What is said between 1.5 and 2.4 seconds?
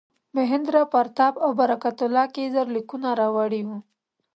برکت الله د